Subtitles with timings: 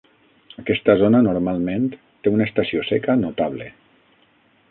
[0.61, 1.85] Aquesta zona normalment
[2.25, 3.71] té una estació seca notable.